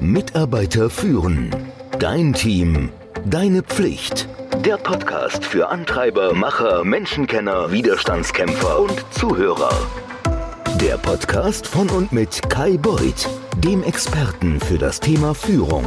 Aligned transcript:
Mitarbeiter 0.00 0.88
führen. 0.88 1.54
Dein 1.98 2.32
Team. 2.32 2.88
Deine 3.26 3.62
Pflicht. 3.62 4.28
Der 4.64 4.78
Podcast 4.78 5.44
für 5.44 5.68
Antreiber, 5.68 6.32
Macher, 6.32 6.84
Menschenkenner, 6.84 7.70
Widerstandskämpfer 7.70 8.80
und 8.80 9.04
Zuhörer. 9.10 9.70
Der 10.80 10.96
Podcast 10.96 11.66
von 11.66 11.90
und 11.90 12.12
mit 12.12 12.48
Kai 12.48 12.78
Beuth, 12.78 13.28
dem 13.58 13.82
Experten 13.82 14.58
für 14.58 14.78
das 14.78 15.00
Thema 15.00 15.34
Führung. 15.34 15.84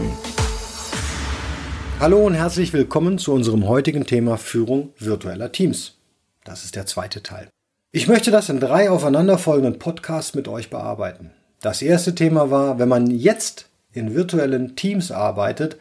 Hallo 2.00 2.20
und 2.20 2.36
herzlich 2.36 2.72
willkommen 2.72 3.18
zu 3.18 3.34
unserem 3.34 3.68
heutigen 3.68 4.06
Thema 4.06 4.38
Führung 4.38 4.94
virtueller 5.00 5.52
Teams. 5.52 5.96
Das 6.44 6.64
ist 6.66 6.76
der 6.76 6.86
zweite 6.86 7.24
Teil. 7.24 7.50
Ich 7.92 8.08
möchte 8.08 8.30
das 8.30 8.50
in 8.50 8.60
drei 8.60 8.92
aufeinanderfolgenden 8.92 9.80
Podcasts 9.80 10.36
mit 10.36 10.48
euch 10.48 10.70
bearbeiten. 10.70 11.32
Das 11.62 11.82
erste 11.82 12.14
Thema 12.14 12.52
war, 12.52 12.78
wenn 12.78 12.90
man 12.90 13.10
jetzt 13.10 13.70
in 13.94 14.14
virtuellen 14.16 14.76
Teams 14.76 15.12
arbeitet, 15.12 15.78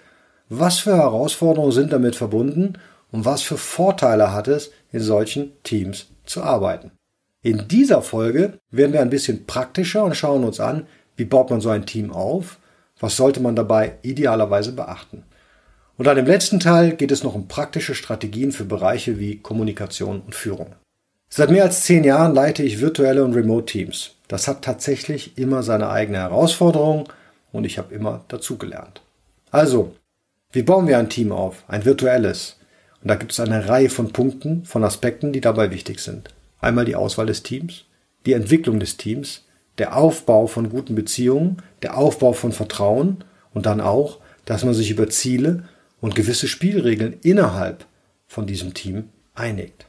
was 0.48 0.80
für 0.80 0.96
Herausforderungen 0.96 1.72
sind 1.72 1.92
damit 1.92 2.14
verbunden 2.16 2.74
und 3.10 3.24
was 3.24 3.42
für 3.42 3.56
Vorteile 3.56 4.32
hat 4.32 4.48
es, 4.48 4.70
in 4.92 5.00
solchen 5.00 5.52
Teams 5.62 6.08
zu 6.24 6.42
arbeiten. 6.42 6.92
In 7.42 7.66
dieser 7.68 8.02
Folge 8.02 8.58
werden 8.70 8.92
wir 8.92 9.00
ein 9.00 9.10
bisschen 9.10 9.46
praktischer 9.46 10.04
und 10.04 10.16
schauen 10.16 10.44
uns 10.44 10.60
an, 10.60 10.86
wie 11.16 11.24
baut 11.24 11.50
man 11.50 11.60
so 11.60 11.70
ein 11.70 11.86
Team 11.86 12.12
auf, 12.12 12.58
was 13.00 13.16
sollte 13.16 13.40
man 13.40 13.56
dabei 13.56 13.98
idealerweise 14.02 14.72
beachten. 14.72 15.24
Und 15.96 16.06
dann 16.06 16.18
im 16.18 16.26
letzten 16.26 16.60
Teil 16.60 16.92
geht 16.92 17.12
es 17.12 17.22
noch 17.22 17.34
um 17.34 17.48
praktische 17.48 17.94
Strategien 17.94 18.52
für 18.52 18.64
Bereiche 18.64 19.18
wie 19.18 19.38
Kommunikation 19.38 20.20
und 20.20 20.34
Führung. 20.34 20.74
Seit 21.28 21.50
mehr 21.50 21.64
als 21.64 21.82
zehn 21.84 22.04
Jahren 22.04 22.34
leite 22.34 22.62
ich 22.62 22.80
virtuelle 22.80 23.24
und 23.24 23.34
Remote-Teams. 23.34 24.12
Das 24.28 24.48
hat 24.48 24.62
tatsächlich 24.62 25.38
immer 25.38 25.62
seine 25.62 25.88
eigene 25.90 26.18
Herausforderung 26.18 27.08
und 27.52 27.64
ich 27.64 27.78
habe 27.78 27.94
immer 27.94 28.24
dazugelernt. 28.28 29.02
Also, 29.50 29.94
wie 30.52 30.62
bauen 30.62 30.86
wir 30.88 30.98
ein 30.98 31.08
Team 31.08 31.32
auf? 31.32 31.64
Ein 31.68 31.84
virtuelles. 31.84 32.56
Und 33.02 33.08
da 33.08 33.14
gibt 33.16 33.32
es 33.32 33.40
eine 33.40 33.68
Reihe 33.68 33.90
von 33.90 34.12
Punkten, 34.12 34.64
von 34.64 34.84
Aspekten, 34.84 35.32
die 35.32 35.40
dabei 35.40 35.70
wichtig 35.70 36.00
sind. 36.00 36.30
Einmal 36.60 36.84
die 36.84 36.96
Auswahl 36.96 37.26
des 37.26 37.42
Teams, 37.42 37.84
die 38.26 38.32
Entwicklung 38.32 38.78
des 38.80 38.96
Teams, 38.96 39.44
der 39.78 39.96
Aufbau 39.96 40.46
von 40.46 40.68
guten 40.68 40.94
Beziehungen, 40.94 41.62
der 41.82 41.96
Aufbau 41.96 42.32
von 42.32 42.52
Vertrauen 42.52 43.24
und 43.54 43.66
dann 43.66 43.80
auch, 43.80 44.18
dass 44.44 44.64
man 44.64 44.74
sich 44.74 44.90
über 44.90 45.08
Ziele 45.08 45.64
und 46.00 46.14
gewisse 46.14 46.48
Spielregeln 46.48 47.16
innerhalb 47.22 47.86
von 48.26 48.46
diesem 48.46 48.74
Team 48.74 49.08
einigt. 49.34 49.86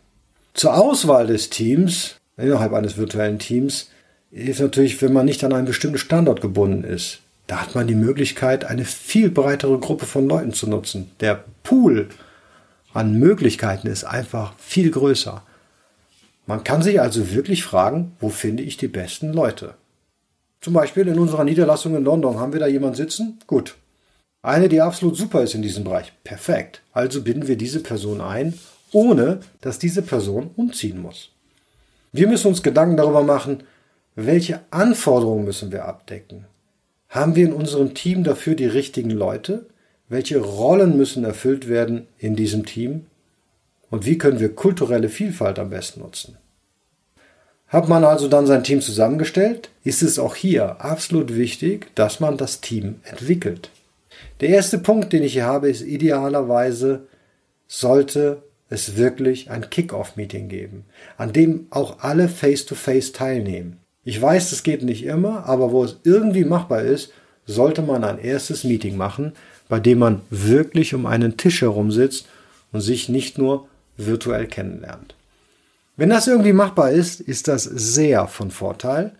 Zur 0.53 0.77
Auswahl 0.77 1.27
des 1.27 1.49
Teams, 1.49 2.15
innerhalb 2.37 2.73
eines 2.73 2.97
virtuellen 2.97 3.39
Teams, 3.39 3.89
ist 4.31 4.59
natürlich, 4.59 5.01
wenn 5.01 5.13
man 5.13 5.25
nicht 5.25 5.43
an 5.43 5.53
einen 5.53 5.67
bestimmten 5.67 5.97
Standort 5.97 6.41
gebunden 6.41 6.83
ist. 6.83 7.19
Da 7.53 7.61
hat 7.61 7.75
man 7.75 7.85
die 7.85 7.93
Möglichkeit, 7.93 8.65
eine 8.65 8.83
viel 8.83 9.29
breitere 9.29 9.77
Gruppe 9.77 10.07
von 10.07 10.27
Leuten 10.27 10.53
zu 10.53 10.67
nutzen. 10.67 11.11
Der 11.19 11.43
Pool 11.61 12.09
an 12.95 13.19
Möglichkeiten 13.19 13.85
ist 13.85 14.05
einfach 14.05 14.55
viel 14.57 14.89
größer. 14.89 15.43
Man 16.47 16.63
kann 16.63 16.81
sich 16.81 16.99
also 16.99 17.31
wirklich 17.31 17.63
fragen, 17.63 18.13
wo 18.19 18.29
finde 18.29 18.63
ich 18.63 18.77
die 18.77 18.87
besten 18.87 19.33
Leute? 19.33 19.75
Zum 20.61 20.73
Beispiel 20.73 21.07
in 21.07 21.19
unserer 21.19 21.43
Niederlassung 21.43 21.95
in 21.95 22.03
London 22.03 22.39
haben 22.39 22.53
wir 22.53 22.59
da 22.59 22.65
jemanden 22.65 22.95
sitzen? 22.95 23.37
Gut. 23.45 23.75
Eine, 24.41 24.67
die 24.67 24.81
absolut 24.81 25.15
super 25.15 25.43
ist 25.43 25.53
in 25.53 25.61
diesem 25.61 25.83
Bereich. 25.83 26.11
Perfekt. 26.23 26.81
Also 26.91 27.21
binden 27.21 27.47
wir 27.47 27.55
diese 27.55 27.81
Person 27.81 28.19
ein, 28.19 28.55
ohne 28.91 29.41
dass 29.61 29.77
diese 29.77 30.01
Person 30.01 30.49
umziehen 30.55 30.99
muss. 30.99 31.29
Wir 32.13 32.27
müssen 32.27 32.47
uns 32.47 32.63
Gedanken 32.63 32.97
darüber 32.97 33.21
machen, 33.21 33.61
welche 34.15 34.61
Anforderungen 34.71 35.45
müssen 35.45 35.71
wir 35.71 35.85
abdecken? 35.85 36.47
Haben 37.13 37.35
wir 37.35 37.45
in 37.45 37.53
unserem 37.53 37.93
Team 37.93 38.23
dafür 38.23 38.55
die 38.55 38.65
richtigen 38.65 39.11
Leute? 39.11 39.67
Welche 40.09 40.39
Rollen 40.39 40.97
müssen 40.97 41.23
erfüllt 41.23 41.69
werden 41.69 42.07
in 42.17 42.35
diesem 42.35 42.65
Team? 42.65 43.05
Und 43.91 44.07
wie 44.07 44.17
können 44.17 44.39
wir 44.39 44.55
kulturelle 44.55 45.09
Vielfalt 45.09 45.59
am 45.59 45.69
besten 45.69 45.99
nutzen? 45.99 46.39
Hat 47.67 47.87
man 47.87 48.03
also 48.03 48.27
dann 48.27 48.47
sein 48.47 48.63
Team 48.63 48.81
zusammengestellt, 48.81 49.69
ist 49.83 50.01
es 50.01 50.17
auch 50.17 50.33
hier 50.33 50.81
absolut 50.83 51.35
wichtig, 51.35 51.93
dass 51.93 52.19
man 52.19 52.35
das 52.35 52.61
Team 52.61 52.95
entwickelt. 53.03 53.69
Der 54.41 54.49
erste 54.49 54.79
Punkt, 54.79 55.13
den 55.13 55.21
ich 55.21 55.33
hier 55.33 55.45
habe, 55.45 55.69
ist 55.69 55.83
idealerweise 55.83 57.05
sollte 57.67 58.41
es 58.69 58.97
wirklich 58.97 59.51
ein 59.51 59.69
Kick-off-Meeting 59.69 60.49
geben, 60.49 60.85
an 61.17 61.31
dem 61.31 61.67
auch 61.69 61.99
alle 61.99 62.27
face-to-face 62.27 63.09
-face 63.09 63.13
teilnehmen. 63.13 63.82
Ich 64.05 64.21
weiß, 64.21 64.49
das 64.49 64.63
geht 64.63 64.83
nicht 64.83 65.05
immer, 65.05 65.45
aber 65.45 65.71
wo 65.71 65.83
es 65.83 65.97
irgendwie 66.03 66.43
machbar 66.43 66.81
ist, 66.81 67.11
sollte 67.45 67.81
man 67.81 68.03
ein 68.03 68.19
erstes 68.19 68.63
Meeting 68.63 68.97
machen, 68.97 69.33
bei 69.69 69.79
dem 69.79 69.99
man 69.99 70.21
wirklich 70.29 70.93
um 70.93 71.05
einen 71.05 71.37
Tisch 71.37 71.61
herum 71.61 71.91
sitzt 71.91 72.27
und 72.71 72.81
sich 72.81 73.09
nicht 73.09 73.37
nur 73.37 73.67
virtuell 73.97 74.47
kennenlernt. 74.47 75.15
Wenn 75.95 76.09
das 76.09 76.27
irgendwie 76.27 76.53
machbar 76.53 76.91
ist, 76.91 77.21
ist 77.21 77.47
das 77.47 77.63
sehr 77.63 78.27
von 78.27 78.51
Vorteil 78.51 79.11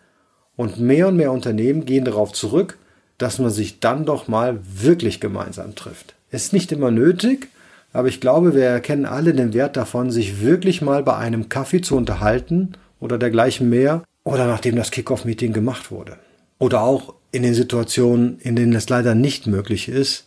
und 0.56 0.80
mehr 0.80 1.08
und 1.08 1.18
mehr 1.18 1.32
Unternehmen 1.32 1.86
gehen 1.86 2.06
darauf 2.06 2.34
zurück, 2.34 2.78
dass 3.18 3.40
man 3.40 3.52
sich 3.52 3.80
dann 3.80 4.06
doch 4.06 4.28
mal 4.28 4.60
wirklich 4.64 5.20
gemeinsam 5.20 5.76
trifft. 5.76 6.16
Ist 6.32 6.52
nicht 6.52 6.72
immer 6.72 6.92
nötig, 6.92 7.50
aber 7.94 8.08
ich 8.08 8.20
glaube, 8.20 8.56
wir 8.56 8.64
erkennen 8.64 9.06
alle 9.06 9.34
den 9.34 9.54
Wert 9.54 9.78
davon, 9.78 10.10
sich 10.10 10.42
wirklich 10.42 10.82
mal 10.82 11.04
bei 11.04 11.16
einem 11.16 11.48
Kaffee 11.48 11.82
zu 11.82 11.96
unterhalten 11.96 12.74
oder 13.00 13.20
dergleichen 13.20 13.70
mehr 13.70 14.04
oder 14.24 14.48
nachdem 14.48 14.76
das 14.76 14.92
Kickoff-Meeting 14.92 15.54
gemacht 15.54 15.92
wurde. 15.92 16.18
Oder 16.60 16.82
auch 16.82 17.14
in 17.32 17.44
den 17.44 17.54
Situationen, 17.54 18.40
in 18.40 18.56
denen 18.56 18.74
es 18.74 18.90
leider 18.90 19.16
nicht 19.16 19.48
möglich 19.48 19.90
ist, 19.90 20.26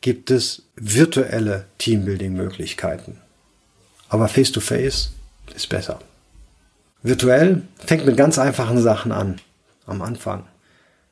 gibt 0.00 0.30
es 0.30 0.62
virtuelle 0.76 1.64
Teambuilding-Möglichkeiten. 1.78 3.18
Aber 4.08 4.28
face-to-face 4.28 5.10
-face 5.48 5.56
ist 5.56 5.68
besser. 5.68 5.98
Virtuell 7.02 7.62
fängt 7.78 8.06
mit 8.06 8.16
ganz 8.16 8.38
einfachen 8.38 8.80
Sachen 8.80 9.12
an. 9.12 9.40
Am 9.86 10.02
Anfang. 10.02 10.44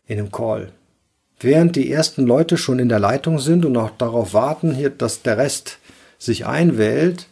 In 0.06 0.18
einem 0.18 0.30
Call. 0.30 0.72
Während 1.40 1.74
die 1.74 1.90
ersten 1.90 2.24
Leute 2.24 2.56
schon 2.56 2.78
in 2.78 2.88
der 2.88 3.00
Leitung 3.00 3.38
sind 3.38 3.64
und 3.64 3.76
auch 3.76 3.90
darauf 3.98 4.32
warten, 4.32 4.74
hier, 4.74 4.90
dass 4.90 5.22
der 5.22 5.38
Rest 5.38 5.78
sich 6.18 6.46
einwählt, 6.46 7.26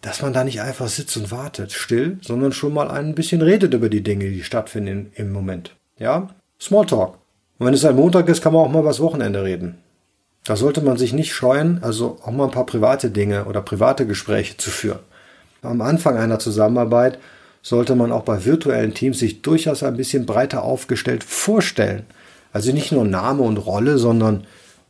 dass 0.00 0.22
man 0.22 0.32
da 0.32 0.44
nicht 0.44 0.60
einfach 0.60 0.88
sitzt 0.88 1.16
und 1.16 1.30
wartet, 1.30 1.72
still, 1.72 2.18
sondern 2.22 2.52
schon 2.52 2.72
mal 2.72 2.90
ein 2.90 3.14
bisschen 3.14 3.42
redet 3.42 3.74
über 3.74 3.88
die 3.88 4.02
Dinge, 4.02 4.30
die 4.30 4.42
stattfinden 4.42 5.12
im 5.14 5.32
Moment. 5.32 5.76
Ja? 5.98 6.30
Smalltalk. 6.60 7.18
Und 7.58 7.66
wenn 7.66 7.74
es 7.74 7.84
ein 7.84 7.96
Montag 7.96 8.28
ist, 8.28 8.42
kann 8.42 8.54
man 8.54 8.62
auch 8.62 8.70
mal 8.70 8.80
über 8.80 8.88
das 8.88 9.00
Wochenende 9.00 9.44
reden. 9.44 9.78
Da 10.44 10.56
sollte 10.56 10.80
man 10.80 10.96
sich 10.96 11.12
nicht 11.12 11.34
scheuen, 11.34 11.80
also 11.82 12.18
auch 12.24 12.30
mal 12.30 12.44
ein 12.44 12.50
paar 12.50 12.64
private 12.64 13.10
Dinge 13.10 13.44
oder 13.44 13.60
private 13.60 14.06
Gespräche 14.06 14.56
zu 14.56 14.70
führen. 14.70 15.00
Am 15.62 15.82
Anfang 15.82 16.16
einer 16.16 16.38
Zusammenarbeit 16.38 17.18
sollte 17.62 17.94
man 17.94 18.12
auch 18.12 18.22
bei 18.22 18.46
virtuellen 18.46 18.94
Teams 18.94 19.18
sich 19.18 19.42
durchaus 19.42 19.82
ein 19.82 19.98
bisschen 19.98 20.24
breiter 20.24 20.62
aufgestellt 20.62 21.22
vorstellen. 21.22 22.06
Also 22.54 22.72
nicht 22.72 22.90
nur 22.92 23.04
Name 23.04 23.42
und 23.42 23.58
Rolle, 23.58 23.98
sondern 23.98 24.46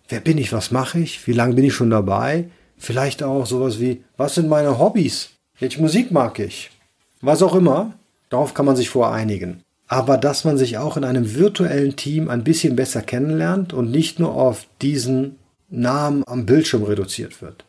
wer 0.08 0.20
bin 0.20 0.38
ich, 0.38 0.52
was 0.52 0.70
mache 0.70 1.00
ich, 1.00 1.26
wie 1.26 1.32
lange 1.32 1.54
bin 1.54 1.64
ich 1.64 1.74
schon 1.74 1.90
dabei, 1.90 2.44
Vielleicht 2.80 3.22
auch 3.22 3.44
sowas 3.44 3.78
wie, 3.78 4.02
was 4.16 4.34
sind 4.34 4.48
meine 4.48 4.78
Hobbys? 4.78 5.32
Welche 5.58 5.80
Musik 5.82 6.10
mag 6.10 6.38
ich? 6.38 6.70
Was 7.20 7.42
auch 7.42 7.54
immer. 7.54 7.92
Darauf 8.30 8.54
kann 8.54 8.64
man 8.64 8.74
sich 8.74 8.88
voreinigen. 8.88 9.62
Aber 9.86 10.16
dass 10.16 10.44
man 10.44 10.56
sich 10.56 10.78
auch 10.78 10.96
in 10.96 11.04
einem 11.04 11.34
virtuellen 11.34 11.96
Team 11.96 12.30
ein 12.30 12.42
bisschen 12.42 12.76
besser 12.76 13.02
kennenlernt 13.02 13.74
und 13.74 13.90
nicht 13.90 14.18
nur 14.18 14.34
auf 14.34 14.66
diesen 14.80 15.36
Namen 15.68 16.24
am 16.26 16.46
Bildschirm 16.46 16.82
reduziert 16.82 17.42
wird. 17.42 17.64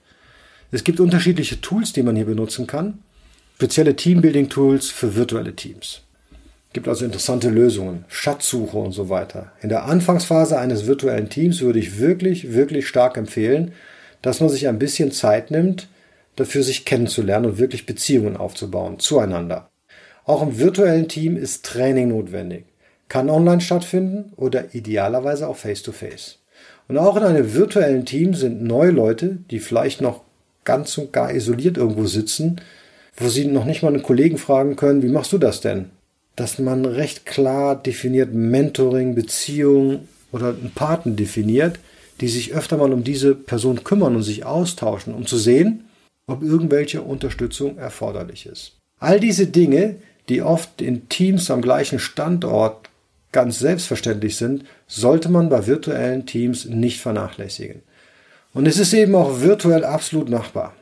Es 0.71 0.85
gibt 0.85 1.01
unterschiedliche 1.01 1.59
Tools, 1.59 1.91
die 1.91 2.03
man 2.03 2.15
hier 2.15 2.25
benutzen 2.25 2.65
kann. 2.65 2.99
Spezielle 3.57 3.97
Teambuilding-Tools 3.97 4.89
für 4.89 5.15
virtuelle 5.15 5.55
Teams. 5.55 6.01
Es 6.69 6.73
gibt 6.73 6.87
also 6.87 7.03
interessante 7.03 7.49
Lösungen, 7.49 8.05
Schatzsuche 8.07 8.77
und 8.77 8.93
so 8.93 9.09
weiter. 9.09 9.51
In 9.61 9.67
der 9.67 9.85
Anfangsphase 9.85 10.57
eines 10.57 10.87
virtuellen 10.87 11.27
Teams 11.27 11.59
würde 11.59 11.79
ich 11.79 11.99
wirklich, 11.99 12.53
wirklich 12.53 12.87
stark 12.87 13.17
empfehlen, 13.17 13.73
dass 14.21 14.39
man 14.39 14.49
sich 14.49 14.67
ein 14.67 14.79
bisschen 14.79 15.11
Zeit 15.11 15.51
nimmt, 15.51 15.87
dafür 16.35 16.63
sich 16.63 16.85
kennenzulernen 16.85 17.45
und 17.45 17.57
wirklich 17.57 17.85
Beziehungen 17.85 18.37
aufzubauen 18.37 18.99
zueinander. 18.99 19.69
Auch 20.25 20.41
im 20.41 20.59
virtuellen 20.59 21.07
Team 21.07 21.35
ist 21.35 21.65
Training 21.65 22.09
notwendig. 22.09 22.65
Kann 23.09 23.29
online 23.29 23.61
stattfinden 23.61 24.33
oder 24.37 24.73
idealerweise 24.73 25.47
auch 25.47 25.57
face-to-face. 25.57 26.11
-face. 26.11 26.35
Und 26.87 26.97
auch 26.97 27.17
in 27.17 27.23
einem 27.23 27.53
virtuellen 27.53 28.05
Team 28.05 28.33
sind 28.33 28.63
neue 28.63 28.91
Leute, 28.91 29.37
die 29.49 29.59
vielleicht 29.59 30.01
noch 30.01 30.21
ganz 30.63 30.97
und 30.97 31.13
gar 31.13 31.33
isoliert 31.33 31.77
irgendwo 31.77 32.05
sitzen, 32.05 32.61
wo 33.15 33.27
sie 33.29 33.45
noch 33.45 33.65
nicht 33.65 33.81
mal 33.81 33.93
einen 33.93 34.03
Kollegen 34.03 34.37
fragen 34.37 34.75
können, 34.75 35.01
wie 35.03 35.09
machst 35.09 35.31
du 35.31 35.37
das 35.37 35.61
denn? 35.61 35.89
Dass 36.35 36.59
man 36.59 36.85
recht 36.85 37.25
klar 37.25 37.75
definiert 37.75 38.33
Mentoring, 38.33 39.15
Beziehung 39.15 40.07
oder 40.31 40.49
einen 40.49 40.71
Paten 40.73 41.15
definiert, 41.15 41.79
die 42.21 42.29
sich 42.29 42.53
öfter 42.53 42.77
mal 42.77 42.93
um 42.93 43.03
diese 43.03 43.35
Person 43.35 43.83
kümmern 43.83 44.15
und 44.15 44.23
sich 44.23 44.45
austauschen, 44.45 45.13
um 45.13 45.25
zu 45.25 45.37
sehen, 45.37 45.85
ob 46.27 46.43
irgendwelche 46.43 47.01
Unterstützung 47.01 47.77
erforderlich 47.77 48.45
ist. 48.45 48.77
All 48.99 49.19
diese 49.19 49.47
Dinge, 49.47 49.95
die 50.29 50.41
oft 50.41 50.81
in 50.81 51.09
Teams 51.09 51.49
am 51.49 51.61
gleichen 51.61 51.99
Standort 51.99 52.89
ganz 53.31 53.59
selbstverständlich 53.59 54.37
sind, 54.37 54.65
sollte 54.87 55.29
man 55.29 55.49
bei 55.49 55.65
virtuellen 55.65 56.25
Teams 56.25 56.65
nicht 56.65 56.99
vernachlässigen. 56.99 57.81
Und 58.53 58.67
es 58.67 58.77
ist 58.77 58.93
eben 58.93 59.15
auch 59.15 59.41
virtuell 59.41 59.83
absolut 59.83 60.29
machbar. 60.29 60.75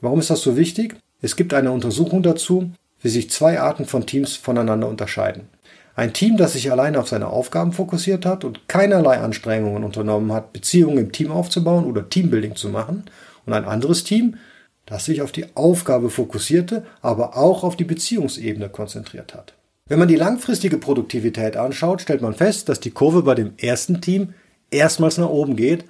Warum 0.00 0.18
ist 0.18 0.30
das 0.30 0.40
so 0.40 0.56
wichtig? 0.56 0.96
Es 1.20 1.36
gibt 1.36 1.54
eine 1.54 1.70
Untersuchung 1.70 2.22
dazu, 2.22 2.72
wie 3.00 3.08
sich 3.08 3.30
zwei 3.30 3.60
Arten 3.60 3.84
von 3.84 4.06
Teams 4.06 4.34
voneinander 4.36 4.88
unterscheiden. 4.88 5.48
Ein 5.96 6.12
Team, 6.12 6.36
das 6.36 6.54
sich 6.54 6.72
allein 6.72 6.96
auf 6.96 7.08
seine 7.08 7.28
Aufgaben 7.28 7.72
fokussiert 7.72 8.26
hat 8.26 8.44
und 8.44 8.68
keinerlei 8.68 9.18
Anstrengungen 9.18 9.84
unternommen 9.84 10.32
hat, 10.32 10.52
Beziehungen 10.52 10.98
im 10.98 11.12
Team 11.12 11.30
aufzubauen 11.30 11.84
oder 11.84 12.08
Teambuilding 12.08 12.56
zu 12.56 12.68
machen. 12.68 13.04
Und 13.46 13.52
ein 13.52 13.64
anderes 13.64 14.02
Team, 14.02 14.36
das 14.86 15.04
sich 15.04 15.22
auf 15.22 15.30
die 15.30 15.56
Aufgabe 15.56 16.10
fokussierte, 16.10 16.84
aber 17.00 17.36
auch 17.36 17.62
auf 17.62 17.76
die 17.76 17.84
Beziehungsebene 17.84 18.68
konzentriert 18.68 19.34
hat. 19.34 19.54
Wenn 19.86 19.98
man 19.98 20.08
die 20.08 20.16
langfristige 20.16 20.78
Produktivität 20.78 21.56
anschaut, 21.56 22.00
stellt 22.00 22.22
man 22.22 22.34
fest, 22.34 22.68
dass 22.68 22.80
die 22.80 22.90
Kurve 22.90 23.22
bei 23.22 23.34
dem 23.34 23.52
ersten 23.58 24.00
Team 24.00 24.34
erstmals 24.70 25.18
nach 25.18 25.28
oben 25.28 25.56
geht, 25.56 25.84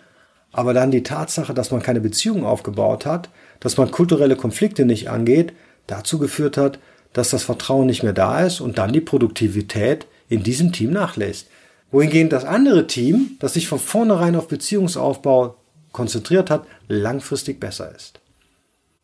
aber 0.53 0.75
dann 0.75 0.91
die 0.91 1.03
Tatsache, 1.03 1.55
dass 1.55 1.71
man 1.71 1.83
keine 1.83 2.01
Beziehung 2.01 2.45
aufgebaut 2.45 3.07
hat, 3.07 3.31
dass 3.61 3.77
man 3.77 3.91
kulturelle 3.91 4.37
Konflikte 4.37 4.85
nicht 4.85 5.09
angeht, 5.09 5.53
dazu 5.87 6.19
geführt 6.19 6.57
hat, 6.57 6.79
dass 7.15 7.31
das 7.31 7.45
Vertrauen 7.45 7.87
nicht 7.87 8.03
mehr 8.03 8.13
da 8.13 8.45
ist 8.45 8.61
und 8.61 8.77
dann 8.77 8.93
die 8.93 9.01
Produktivität 9.01 10.07
in 10.29 10.43
diesem 10.43 10.73
Team 10.73 10.91
nachlässt. 10.91 11.49
Wohingegen 11.91 12.29
das 12.29 12.45
andere 12.45 12.87
Team, 12.87 13.37
das 13.39 13.55
sich 13.55 13.69
von 13.69 13.79
vornherein 13.79 14.37
auf 14.37 14.49
Beziehungsaufbau 14.49 15.57
konzentriert 15.93 16.51
hat, 16.51 16.67
langfristig 16.89 17.61
besser 17.61 17.95
ist. 17.95 18.21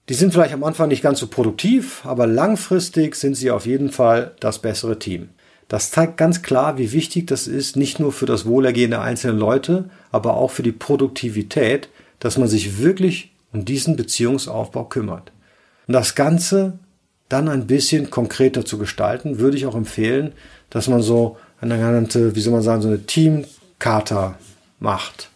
Die 0.08 0.14
sind 0.14 0.32
vielleicht 0.32 0.52
am 0.52 0.64
Anfang 0.64 0.88
nicht 0.88 1.02
ganz 1.02 1.20
so 1.20 1.28
produktiv, 1.28 2.04
aber 2.04 2.26
langfristig 2.26 3.14
sind 3.14 3.36
sie 3.36 3.52
auf 3.52 3.64
jeden 3.64 3.92
Fall 3.92 4.34
das 4.40 4.58
bessere 4.58 4.98
Team. 4.98 5.28
Das 5.68 5.92
zeigt 5.92 6.16
ganz 6.16 6.42
klar, 6.42 6.78
wie 6.78 6.90
wichtig 6.90 7.28
das 7.28 7.46
ist, 7.46 7.76
nicht 7.76 8.00
nur 8.00 8.12
für 8.12 8.26
das 8.26 8.44
Wohlergehen 8.44 8.90
der 8.90 9.02
einzelnen 9.02 9.38
Leute, 9.38 9.88
aber 10.10 10.36
auch 10.36 10.50
für 10.50 10.64
die 10.64 10.72
Produktivität, 10.72 11.88
dass 12.18 12.38
man 12.38 12.48
sich 12.48 12.78
wirklich 12.78 13.30
um 13.52 13.64
diesen 13.64 13.94
Beziehungsaufbau 13.94 14.86
kümmert. 14.86 15.30
Und 15.86 15.94
das 15.94 16.16
Ganze 16.16 16.80
dann 17.30 17.48
ein 17.48 17.66
bisschen 17.66 18.10
konkreter 18.10 18.64
zu 18.64 18.76
gestalten, 18.76 19.38
würde 19.38 19.56
ich 19.56 19.66
auch 19.66 19.74
empfehlen, 19.74 20.32
dass 20.68 20.88
man 20.88 21.00
so 21.00 21.38
eine 21.60 21.76
genannte, 21.76 22.34
wie 22.34 22.40
soll 22.40 22.52
man 22.52 22.62
sagen, 22.62 22.82
so 22.82 22.88
eine 22.88 23.06
Teamkarte 23.06 24.34
macht. 24.78 25.30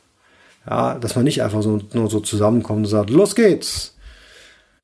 Ja, 0.68 0.98
dass 0.98 1.14
man 1.14 1.24
nicht 1.24 1.42
einfach 1.42 1.62
so, 1.62 1.80
nur 1.92 2.10
so 2.10 2.20
zusammenkommt 2.20 2.80
und 2.80 2.90
sagt, 2.90 3.10
los 3.10 3.34
geht's. 3.34 3.96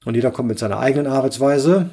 Und 0.05 0.15
jeder 0.15 0.31
kommt 0.31 0.49
mit 0.49 0.59
seiner 0.59 0.79
eigenen 0.79 1.07
Arbeitsweise 1.07 1.91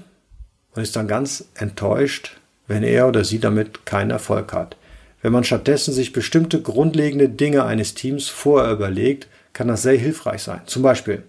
und 0.76 0.82
ist 0.82 0.96
dann 0.96 1.08
ganz 1.08 1.46
enttäuscht, 1.56 2.38
wenn 2.68 2.84
er 2.84 3.08
oder 3.08 3.24
sie 3.24 3.40
damit 3.40 3.86
keinen 3.86 4.12
Erfolg 4.12 4.54
hat. 4.54 4.78
Wenn 5.22 5.32
man 5.34 5.44
stattdessen 5.44 5.94
sich 5.94 6.14
bestimmte 6.14 6.62
grundlegende 6.62 7.28
Dinge 7.28 7.64
eines 7.64 7.96
Teams 7.96 8.28
vorher 8.28 8.72
überlegt, 8.72 9.28
kann 9.54 9.68
das 9.68 9.82
sehr 9.82 9.98
hilfreich 9.98 10.44
sein. 10.44 10.62
Zum 10.68 10.84
Beispiel, 10.84 11.24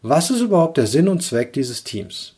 was 0.00 0.30
ist 0.30 0.40
überhaupt 0.40 0.78
der 0.78 0.86
Sinn 0.86 1.08
und 1.08 1.22
Zweck 1.22 1.52
dieses 1.52 1.84
Teams? 1.84 2.35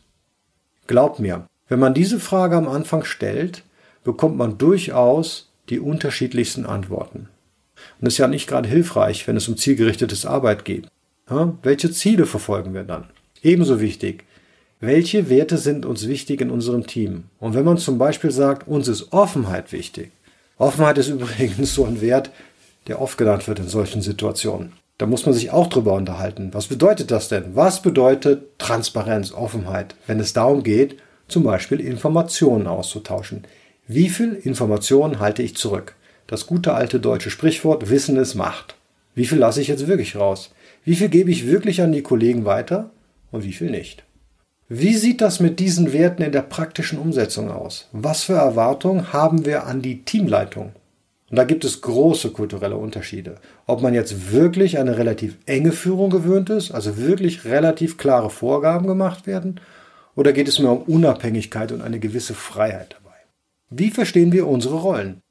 Glaubt 0.89 1.19
mir, 1.19 1.45
wenn 1.67 1.77
man 1.77 1.93
diese 1.93 2.19
Frage 2.19 2.55
am 2.55 2.67
Anfang 2.67 3.05
stellt, 3.05 3.63
bekommt 4.03 4.37
man 4.37 4.57
durchaus 4.57 5.51
die 5.69 5.79
unterschiedlichsten 5.79 6.65
Antworten. 6.65 7.29
Und 7.75 8.07
das 8.07 8.15
ist 8.15 8.17
ja 8.17 8.27
nicht 8.27 8.47
gerade 8.47 8.67
hilfreich, 8.67 9.27
wenn 9.27 9.37
es 9.37 9.47
um 9.47 9.55
zielgerichtetes 9.55 10.25
Arbeit 10.25 10.65
geht. 10.65 10.87
Ja, 11.29 11.53
welche 11.61 11.91
Ziele 11.91 12.25
verfolgen 12.25 12.73
wir 12.73 12.85
dann? 12.85 13.03
Ebenso 13.43 13.79
wichtig, 13.79 14.23
welche 14.79 15.29
Werte 15.29 15.59
sind 15.59 15.85
uns 15.85 16.07
wichtig 16.07 16.41
in 16.41 16.49
unserem 16.49 16.87
Team? 16.87 17.25
Und 17.37 17.53
wenn 17.53 17.65
man 17.65 17.77
zum 17.77 17.99
Beispiel 17.99 18.31
sagt, 18.31 18.67
uns 18.67 18.87
ist 18.87 19.13
Offenheit 19.13 19.71
wichtig. 19.71 20.11
Offenheit 20.57 20.97
ist 20.97 21.09
übrigens 21.09 21.75
so 21.75 21.85
ein 21.85 22.01
Wert, 22.01 22.31
der 22.87 22.99
oft 22.99 23.15
genannt 23.19 23.47
wird 23.47 23.59
in 23.59 23.67
solchen 23.67 24.01
Situationen. 24.01 24.71
Da 24.99 25.05
muss 25.05 25.25
man 25.25 25.33
sich 25.33 25.49
auch 25.51 25.67
drüber 25.67 25.93
unterhalten. 25.93 26.49
Was 26.53 26.67
bedeutet 26.67 27.09
das 27.09 27.29
denn? 27.29 27.55
Was 27.55 27.81
bedeutet 27.81 28.59
Transparenz, 28.59 29.31
Offenheit, 29.31 29.95
wenn 30.07 30.19
es 30.19 30.33
darum 30.33 30.61
geht, 30.61 30.97
zum 31.29 31.43
Beispiel 31.43 31.79
Informationen 31.79 32.67
auszutauschen? 32.67 33.45
Wie 33.87 34.09
viel 34.09 34.33
Informationen 34.33 35.19
halte 35.19 35.41
ich 35.41 35.55
zurück? 35.55 35.95
Das 36.27 36.47
gute 36.47 36.73
alte 36.73 36.99
deutsche 36.99 37.29
Sprichwort 37.29 37.89
Wissen 37.89 38.17
ist 38.17 38.35
Macht. 38.35 38.75
Wie 39.15 39.25
viel 39.25 39.37
lasse 39.37 39.61
ich 39.61 39.69
jetzt 39.69 39.87
wirklich 39.87 40.17
raus? 40.17 40.51
Wie 40.83 40.95
viel 40.95 41.07
gebe 41.07 41.31
ich 41.31 41.47
wirklich 41.47 41.81
an 41.81 41.93
die 41.93 42.03
Kollegen 42.03 42.43
weiter 42.43 42.89
und 43.31 43.45
wie 43.45 43.53
viel 43.53 43.71
nicht? 43.71 44.03
Wie 44.67 44.95
sieht 44.95 45.21
das 45.21 45.39
mit 45.39 45.61
diesen 45.61 45.93
Werten 45.93 46.23
in 46.23 46.33
der 46.33 46.41
praktischen 46.41 46.99
Umsetzung 46.99 47.49
aus? 47.49 47.87
Was 47.93 48.23
für 48.23 48.33
Erwartungen 48.33 49.13
haben 49.13 49.45
wir 49.45 49.65
an 49.65 49.81
die 49.81 50.03
Teamleitung? 50.03 50.73
Und 51.29 51.37
da 51.37 51.43
gibt 51.43 51.63
es 51.63 51.81
große 51.81 52.31
kulturelle 52.31 52.75
Unterschiede. 52.75 53.35
Ob 53.67 53.81
man 53.81 53.93
jetzt 53.93 54.31
wirklich 54.31 54.79
eine 54.79 54.97
relativ 54.97 55.37
enge 55.45 55.71
Führung 55.71 56.09
gewöhnt 56.09 56.49
ist, 56.49 56.71
also 56.71 56.97
wirklich 56.97 57.45
relativ 57.45 57.97
klare 57.97 58.29
Vorgaben 58.29 58.87
gemacht 58.87 59.27
werden, 59.27 59.59
oder 60.15 60.33
geht 60.33 60.47
es 60.47 60.59
mehr 60.59 60.71
um 60.71 60.81
Unabhängigkeit 60.81 61.71
und 61.71 61.81
eine 61.81 61.99
gewisse 61.99 62.33
Freiheit 62.33 62.95
dabei? 62.99 63.15
Wie 63.69 63.91
verstehen 63.91 64.31
wir 64.31 64.47
unsere 64.47 64.77
Rollen? 64.77 65.21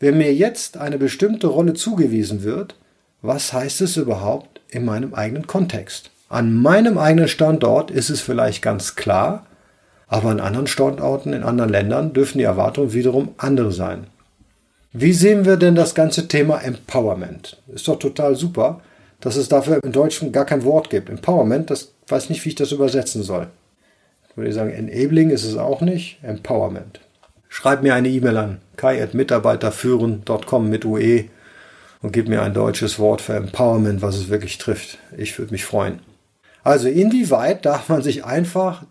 Wenn 0.00 0.18
mir 0.18 0.34
jetzt 0.34 0.76
eine 0.76 0.98
bestimmte 0.98 1.46
Rolle 1.46 1.74
zugewiesen 1.74 2.42
wird, 2.42 2.74
was 3.22 3.52
heißt 3.52 3.80
es 3.80 3.96
überhaupt 3.96 4.60
in 4.68 4.84
meinem 4.84 5.14
eigenen 5.14 5.46
Kontext? 5.46 6.10
An 6.28 6.54
meinem 6.54 6.98
eigenen 6.98 7.28
Standort 7.28 7.90
ist 7.90 8.10
es 8.10 8.20
vielleicht 8.20 8.60
ganz 8.60 8.96
klar, 8.96 9.46
aber 10.08 10.30
an 10.30 10.40
anderen 10.40 10.66
Standorten 10.66 11.32
in 11.32 11.42
anderen 11.42 11.70
Ländern 11.70 12.12
dürfen 12.12 12.38
die 12.38 12.44
Erwartungen 12.44 12.92
wiederum 12.92 13.30
andere 13.38 13.72
sein. 13.72 14.06
Wie 14.92 15.12
sehen 15.12 15.44
wir 15.44 15.56
denn 15.56 15.74
das 15.74 15.94
ganze 15.94 16.28
Thema 16.28 16.62
Empowerment? 16.62 17.60
Ist 17.68 17.88
doch 17.88 17.98
total 17.98 18.36
super, 18.36 18.80
dass 19.20 19.36
es 19.36 19.48
dafür 19.48 19.80
im 19.82 19.92
Deutschen 19.92 20.32
gar 20.32 20.46
kein 20.46 20.64
Wort 20.64 20.88
gibt. 20.88 21.10
Empowerment, 21.10 21.70
das 21.70 21.92
weiß 22.06 22.30
nicht, 22.30 22.44
wie 22.44 22.50
ich 22.50 22.54
das 22.54 22.72
übersetzen 22.72 23.22
soll. 23.22 23.48
Ich 24.30 24.36
würde 24.36 24.52
sagen, 24.52 24.70
Enabling 24.70 25.30
ist 25.30 25.44
es 25.44 25.56
auch 25.56 25.82
nicht, 25.82 26.18
Empowerment. 26.22 27.00
Schreib 27.48 27.82
mir 27.82 27.94
eine 27.94 28.08
E-Mail 28.08 28.36
an 28.36 28.60
kai.mitarbeiterführen.com 28.76 30.70
mit 30.70 30.84
UE 30.84 31.24
und 32.00 32.12
gib 32.12 32.28
mir 32.28 32.42
ein 32.42 32.54
deutsches 32.54 32.98
Wort 32.98 33.20
für 33.20 33.34
Empowerment, 33.34 34.00
was 34.00 34.16
es 34.16 34.28
wirklich 34.28 34.58
trifft. 34.58 34.98
Ich 35.16 35.38
würde 35.38 35.52
mich 35.52 35.64
freuen. 35.64 35.98
Also 36.62 36.88
inwieweit 36.88 37.66
darf 37.66 37.88
man 37.88 38.02
sich 38.02 38.24
einfach 38.24 38.84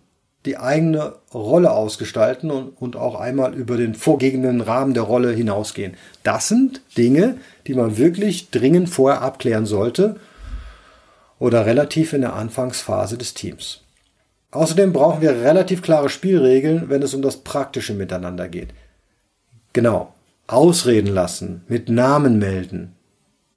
die 0.48 0.56
eigene 0.56 1.12
Rolle 1.34 1.70
ausgestalten 1.70 2.50
und, 2.50 2.70
und 2.80 2.96
auch 2.96 3.20
einmal 3.20 3.52
über 3.54 3.76
den 3.76 3.94
vorgegebenen 3.94 4.62
Rahmen 4.62 4.94
der 4.94 5.02
Rolle 5.02 5.30
hinausgehen. 5.30 5.94
Das 6.22 6.48
sind 6.48 6.80
Dinge, 6.96 7.36
die 7.66 7.74
man 7.74 7.98
wirklich 7.98 8.50
dringend 8.50 8.88
vorher 8.88 9.20
abklären 9.20 9.66
sollte 9.66 10.16
oder 11.38 11.66
relativ 11.66 12.14
in 12.14 12.22
der 12.22 12.32
Anfangsphase 12.32 13.18
des 13.18 13.34
Teams. 13.34 13.82
Außerdem 14.50 14.94
brauchen 14.94 15.20
wir 15.20 15.42
relativ 15.42 15.82
klare 15.82 16.08
Spielregeln, 16.08 16.88
wenn 16.88 17.02
es 17.02 17.12
um 17.12 17.20
das 17.20 17.36
praktische 17.36 17.92
Miteinander 17.92 18.48
geht. 18.48 18.70
Genau, 19.74 20.14
ausreden 20.46 21.12
lassen, 21.12 21.62
mit 21.68 21.90
Namen 21.90 22.38
melden. 22.38 22.96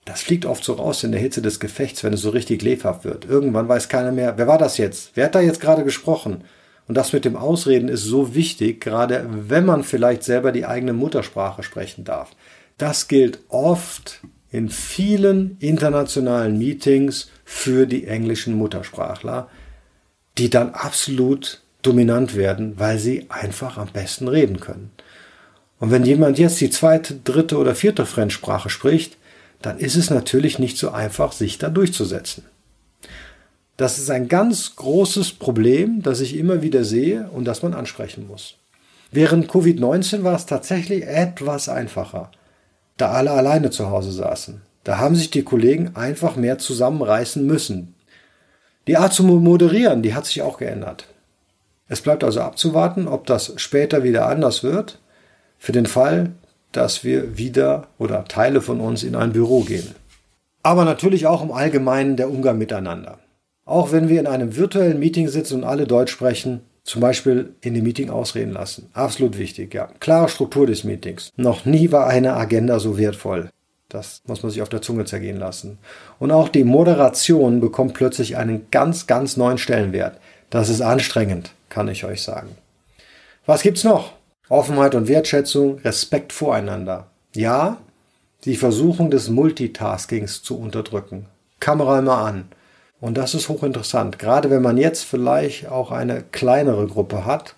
Das 0.03 0.23
fliegt 0.23 0.45
oft 0.45 0.63
so 0.63 0.73
raus 0.73 1.05
in 1.05 1.13
der 1.13 1.21
Hitze 1.21 1.41
des 1.41 1.61
Gefechts, 1.61 2.03
wenn 2.03 2.11
es 2.11 2.21
so 2.21 2.31
richtig 2.31 2.61
lebhaft 2.63 3.05
wird. 3.05 3.23
Irgendwann 3.23 3.69
weiß 3.69 3.87
keiner 3.87 4.11
mehr, 4.11 4.37
wer 4.37 4.47
war 4.47 4.57
das 4.57 4.77
jetzt? 4.77 5.11
Wer 5.13 5.25
hat 5.25 5.35
da 5.35 5.39
jetzt 5.39 5.61
gerade 5.61 5.85
gesprochen? 5.85 6.43
Und 6.91 6.95
das 6.95 7.13
mit 7.13 7.23
dem 7.23 7.37
Ausreden 7.37 7.87
ist 7.87 8.03
so 8.03 8.35
wichtig, 8.35 8.81
gerade 8.81 9.25
wenn 9.47 9.65
man 9.65 9.85
vielleicht 9.85 10.23
selber 10.23 10.51
die 10.51 10.65
eigene 10.65 10.91
Muttersprache 10.91 11.63
sprechen 11.63 12.03
darf. 12.03 12.31
Das 12.77 13.07
gilt 13.07 13.39
oft 13.47 14.19
in 14.49 14.67
vielen 14.67 15.55
internationalen 15.59 16.57
Meetings 16.57 17.29
für 17.45 17.85
die 17.87 18.07
englischen 18.07 18.55
Muttersprachler, 18.55 19.47
die 20.37 20.49
dann 20.49 20.71
absolut 20.71 21.61
dominant 21.81 22.35
werden, 22.35 22.77
weil 22.77 22.99
sie 22.99 23.27
einfach 23.29 23.77
am 23.77 23.87
besten 23.87 24.27
reden 24.27 24.59
können. 24.59 24.91
Und 25.79 25.91
wenn 25.91 26.03
jemand 26.03 26.39
jetzt 26.39 26.59
die 26.59 26.71
zweite, 26.71 27.15
dritte 27.23 27.57
oder 27.57 27.73
vierte 27.73 28.05
Fremdsprache 28.05 28.69
spricht, 28.69 29.15
dann 29.61 29.79
ist 29.79 29.95
es 29.95 30.09
natürlich 30.09 30.59
nicht 30.59 30.77
so 30.77 30.91
einfach, 30.91 31.31
sich 31.31 31.57
da 31.57 31.69
durchzusetzen. 31.69 32.43
Das 33.77 33.97
ist 33.97 34.11
ein 34.11 34.27
ganz 34.27 34.75
großes 34.75 35.33
Problem, 35.33 36.01
das 36.01 36.19
ich 36.19 36.37
immer 36.37 36.61
wieder 36.61 36.83
sehe 36.83 37.29
und 37.31 37.45
das 37.45 37.63
man 37.63 37.73
ansprechen 37.73 38.27
muss. 38.27 38.55
Während 39.11 39.49
Covid-19 39.49 40.23
war 40.23 40.35
es 40.35 40.45
tatsächlich 40.45 41.05
etwas 41.05 41.67
einfacher, 41.67 42.31
da 42.97 43.11
alle 43.11 43.31
alleine 43.31 43.69
zu 43.69 43.89
Hause 43.89 44.11
saßen. 44.11 44.61
Da 44.83 44.97
haben 44.97 45.15
sich 45.15 45.29
die 45.29 45.43
Kollegen 45.43 45.95
einfach 45.95 46.35
mehr 46.35 46.57
zusammenreißen 46.57 47.45
müssen. 47.45 47.95
Die 48.87 48.97
Art 48.97 49.13
zu 49.13 49.23
moderieren, 49.23 50.01
die 50.01 50.15
hat 50.15 50.25
sich 50.25 50.41
auch 50.41 50.57
geändert. 50.57 51.07
Es 51.87 52.01
bleibt 52.01 52.23
also 52.23 52.41
abzuwarten, 52.41 53.07
ob 53.07 53.25
das 53.25 53.53
später 53.57 54.03
wieder 54.03 54.27
anders 54.27 54.63
wird, 54.63 54.99
für 55.59 55.73
den 55.73 55.85
Fall, 55.85 56.31
dass 56.71 57.03
wir 57.03 57.37
wieder 57.37 57.87
oder 57.99 58.25
Teile 58.25 58.61
von 58.61 58.79
uns 58.79 59.03
in 59.03 59.15
ein 59.15 59.33
Büro 59.33 59.61
gehen. 59.61 59.93
Aber 60.63 60.85
natürlich 60.85 61.27
auch 61.27 61.43
im 61.43 61.51
Allgemeinen 61.51 62.15
der 62.15 62.29
Umgang 62.29 62.57
miteinander. 62.57 63.19
Auch 63.71 63.93
wenn 63.93 64.09
wir 64.09 64.19
in 64.19 64.27
einem 64.27 64.57
virtuellen 64.57 64.99
Meeting 64.99 65.29
sitzen 65.29 65.55
und 65.55 65.63
alle 65.63 65.87
Deutsch 65.87 66.11
sprechen, 66.11 66.59
Zum 66.83 66.99
Beispiel 66.99 67.53
in 67.61 67.75
dem 67.75 67.83
Meeting 67.83 68.09
ausreden 68.09 68.53
lassen. 68.53 68.89
Absolut 68.93 69.37
wichtig, 69.37 69.73
ja. 69.73 69.87
Klare 69.99 70.29
Struktur 70.29 70.65
des 70.65 70.83
Meetings. 70.83 71.31
Noch 71.35 71.63
nie 71.65 71.91
war 71.91 72.07
eine 72.07 72.33
Agenda 72.33 72.79
so 72.79 72.97
wertvoll. 72.97 73.49
Das 73.87 74.21
muss 74.25 74.41
man 74.41 74.51
sich 74.51 74.61
auf 74.61 74.69
der 74.69 74.81
Zunge 74.81 75.05
zergehen 75.05 75.37
lassen. 75.37 75.77
Und 76.17 76.31
auch 76.31 76.49
die 76.49 76.63
Moderation 76.63 77.61
bekommt 77.61 77.93
plötzlich 77.93 78.35
einen 78.35 78.65
ganz, 78.71 79.05
ganz 79.05 79.37
neuen 79.37 79.59
Stellenwert. 79.59 80.17
Das 80.49 80.69
ist 80.69 80.81
anstrengend, 80.81 81.51
kann 81.69 81.87
ich 81.87 82.03
euch 82.03 82.23
sagen. 82.23 82.49
Was 83.45 83.61
gibt's 83.61 83.83
noch? 83.83 84.13
Offenheit 84.49 84.95
und 84.95 85.07
Wertschätzung, 85.07 85.77
Respekt 85.79 86.33
voreinander. 86.33 87.07
Ja, 87.35 87.77
die 88.43 88.55
Versuchung 88.55 89.11
des 89.11 89.29
Multitaskings 89.29 90.41
zu 90.41 90.57
unterdrücken. 90.57 91.27
Kamera 91.59 91.99
immer 91.99 92.17
an. 92.17 92.45
Und 93.01 93.17
das 93.17 93.33
ist 93.33 93.49
hochinteressant, 93.49 94.19
gerade 94.19 94.49
wenn 94.51 94.61
man 94.61 94.77
jetzt 94.77 95.03
vielleicht 95.03 95.67
auch 95.67 95.91
eine 95.91 96.23
kleinere 96.31 96.85
Gruppe 96.87 97.25
hat, 97.25 97.55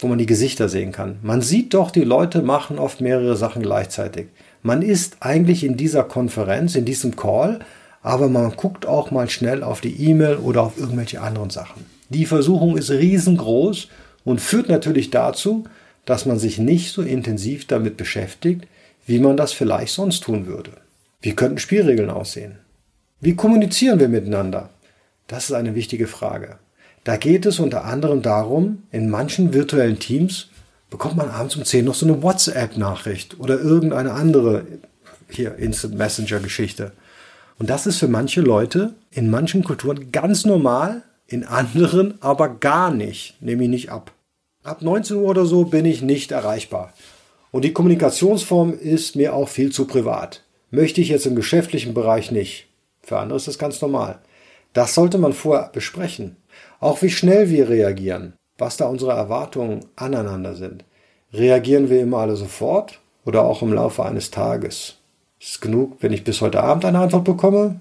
wo 0.00 0.08
man 0.08 0.18
die 0.18 0.26
Gesichter 0.26 0.68
sehen 0.68 0.90
kann. 0.90 1.18
Man 1.22 1.42
sieht 1.42 1.74
doch, 1.74 1.92
die 1.92 2.02
Leute 2.02 2.42
machen 2.42 2.78
oft 2.78 3.00
mehrere 3.00 3.36
Sachen 3.36 3.62
gleichzeitig. 3.62 4.26
Man 4.62 4.82
ist 4.82 5.18
eigentlich 5.20 5.62
in 5.62 5.76
dieser 5.76 6.02
Konferenz, 6.02 6.74
in 6.74 6.84
diesem 6.84 7.14
Call, 7.14 7.60
aber 8.02 8.28
man 8.28 8.56
guckt 8.56 8.84
auch 8.84 9.12
mal 9.12 9.30
schnell 9.30 9.62
auf 9.62 9.80
die 9.80 10.08
E-Mail 10.08 10.36
oder 10.36 10.62
auf 10.62 10.78
irgendwelche 10.78 11.20
anderen 11.20 11.50
Sachen. 11.50 11.86
Die 12.08 12.26
Versuchung 12.26 12.76
ist 12.76 12.90
riesengroß 12.90 13.88
und 14.24 14.40
führt 14.40 14.68
natürlich 14.68 15.10
dazu, 15.10 15.64
dass 16.04 16.26
man 16.26 16.38
sich 16.38 16.58
nicht 16.58 16.92
so 16.92 17.02
intensiv 17.02 17.66
damit 17.66 17.96
beschäftigt, 17.96 18.66
wie 19.06 19.20
man 19.20 19.36
das 19.36 19.52
vielleicht 19.52 19.92
sonst 19.92 20.24
tun 20.24 20.46
würde. 20.46 20.72
Wie 21.20 21.36
könnten 21.36 21.58
Spielregeln 21.58 22.10
aussehen? 22.10 22.58
Wie 23.20 23.36
kommunizieren 23.36 24.00
wir 24.00 24.08
miteinander? 24.08 24.70
Das 25.30 25.44
ist 25.44 25.52
eine 25.52 25.76
wichtige 25.76 26.08
Frage. 26.08 26.58
Da 27.04 27.16
geht 27.16 27.46
es 27.46 27.60
unter 27.60 27.84
anderem 27.84 28.20
darum, 28.20 28.82
in 28.90 29.08
manchen 29.08 29.54
virtuellen 29.54 30.00
Teams 30.00 30.48
bekommt 30.90 31.16
man 31.16 31.30
abends 31.30 31.54
um 31.54 31.64
10 31.64 31.84
noch 31.84 31.94
so 31.94 32.04
eine 32.04 32.20
WhatsApp-Nachricht 32.20 33.38
oder 33.38 33.60
irgendeine 33.60 34.10
andere 34.10 34.64
hier 35.28 35.54
Instant 35.54 35.96
Messenger-Geschichte. 35.96 36.90
Und 37.60 37.70
das 37.70 37.86
ist 37.86 37.98
für 37.98 38.08
manche 38.08 38.40
Leute 38.40 38.94
in 39.12 39.30
manchen 39.30 39.62
Kulturen 39.62 40.10
ganz 40.10 40.44
normal, 40.44 41.04
in 41.28 41.44
anderen 41.44 42.20
aber 42.20 42.48
gar 42.48 42.90
nicht, 42.90 43.40
nehme 43.40 43.62
ich 43.62 43.70
nicht 43.70 43.90
ab. 43.90 44.10
Ab 44.64 44.82
19 44.82 45.16
Uhr 45.16 45.28
oder 45.28 45.46
so 45.46 45.64
bin 45.64 45.84
ich 45.84 46.02
nicht 46.02 46.32
erreichbar. 46.32 46.92
Und 47.52 47.64
die 47.64 47.72
Kommunikationsform 47.72 48.76
ist 48.76 49.14
mir 49.14 49.32
auch 49.32 49.48
viel 49.48 49.70
zu 49.70 49.84
privat. 49.86 50.42
Möchte 50.72 51.00
ich 51.00 51.08
jetzt 51.08 51.26
im 51.26 51.36
geschäftlichen 51.36 51.94
Bereich 51.94 52.32
nicht. 52.32 52.66
Für 53.00 53.20
andere 53.20 53.36
ist 53.36 53.46
das 53.46 53.60
ganz 53.60 53.80
normal. 53.80 54.18
Das 54.72 54.94
sollte 54.94 55.18
man 55.18 55.32
vorher 55.32 55.68
besprechen. 55.72 56.36
Auch 56.78 57.02
wie 57.02 57.10
schnell 57.10 57.50
wir 57.50 57.68
reagieren, 57.68 58.34
was 58.58 58.76
da 58.76 58.86
unsere 58.86 59.12
Erwartungen 59.12 59.84
aneinander 59.96 60.54
sind. 60.54 60.84
Reagieren 61.32 61.90
wir 61.90 62.00
immer 62.00 62.18
alle 62.18 62.36
sofort 62.36 63.00
oder 63.24 63.42
auch 63.44 63.62
im 63.62 63.72
Laufe 63.72 64.04
eines 64.04 64.30
Tages? 64.30 64.96
Ist 65.40 65.50
es 65.52 65.60
genug, 65.60 65.96
wenn 66.00 66.12
ich 66.12 66.24
bis 66.24 66.40
heute 66.40 66.62
Abend 66.62 66.84
eine 66.84 66.98
Antwort 66.98 67.24
bekomme? 67.24 67.80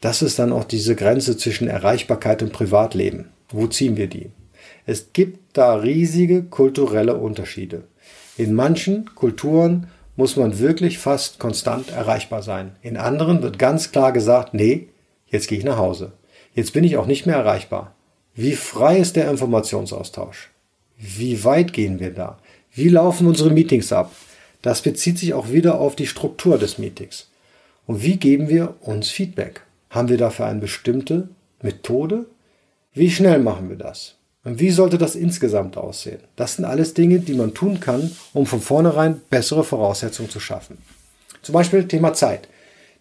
Das 0.00 0.22
ist 0.22 0.38
dann 0.38 0.52
auch 0.52 0.64
diese 0.64 0.96
Grenze 0.96 1.36
zwischen 1.36 1.68
Erreichbarkeit 1.68 2.42
und 2.42 2.52
Privatleben. 2.52 3.28
Wo 3.50 3.66
ziehen 3.66 3.96
wir 3.96 4.06
die? 4.06 4.30
Es 4.86 5.12
gibt 5.12 5.56
da 5.56 5.74
riesige 5.74 6.42
kulturelle 6.44 7.16
Unterschiede. 7.16 7.84
In 8.36 8.54
manchen 8.54 9.14
Kulturen 9.14 9.88
muss 10.16 10.36
man 10.36 10.58
wirklich 10.58 10.98
fast 10.98 11.38
konstant 11.38 11.90
erreichbar 11.90 12.42
sein. 12.42 12.72
In 12.82 12.96
anderen 12.96 13.42
wird 13.42 13.58
ganz 13.58 13.90
klar 13.92 14.12
gesagt, 14.12 14.54
nee, 14.54 14.89
jetzt 15.30 15.48
gehe 15.48 15.58
ich 15.58 15.64
nach 15.64 15.78
Hause. 15.78 16.12
Jetzt 16.54 16.72
bin 16.72 16.84
ich 16.84 16.96
auch 16.96 17.06
nicht 17.06 17.26
mehr 17.26 17.36
erreichbar. 17.36 17.94
Wie 18.34 18.52
frei 18.52 18.98
ist 18.98 19.16
der 19.16 19.30
Informationsaustausch? 19.30 20.50
Wie 20.96 21.44
weit 21.44 21.72
gehen 21.72 22.00
wir 22.00 22.12
da? 22.12 22.38
Wie 22.72 22.88
laufen 22.88 23.26
unsere 23.26 23.50
Meetings 23.50 23.92
ab? 23.92 24.12
Das 24.62 24.82
bezieht 24.82 25.18
sich 25.18 25.34
auch 25.34 25.50
wieder 25.50 25.80
auf 25.80 25.96
die 25.96 26.06
Struktur 26.06 26.58
des 26.58 26.78
Meetings. 26.78 27.28
Und 27.86 28.02
wie 28.02 28.16
geben 28.16 28.48
wir 28.48 28.74
uns 28.82 29.08
Feedback? 29.08 29.62
Haben 29.88 30.08
wir 30.08 30.18
dafür 30.18 30.46
eine 30.46 30.60
bestimmte 30.60 31.28
Methode? 31.62 32.26
Wie 32.92 33.10
schnell 33.10 33.40
machen 33.40 33.68
wir 33.68 33.76
das? 33.76 34.16
Und 34.44 34.58
wie 34.58 34.70
sollte 34.70 34.98
das 34.98 35.16
insgesamt 35.16 35.76
aussehen? 35.76 36.20
Das 36.36 36.56
sind 36.56 36.64
alles 36.64 36.94
Dinge, 36.94 37.20
die 37.20 37.34
man 37.34 37.54
tun 37.54 37.80
kann, 37.80 38.10
um 38.32 38.46
von 38.46 38.60
vornherein 38.60 39.20
bessere 39.28 39.64
Voraussetzungen 39.64 40.30
zu 40.30 40.40
schaffen. 40.40 40.78
Zum 41.42 41.52
Beispiel 41.52 41.88
Thema 41.88 42.14
Zeit. 42.14 42.48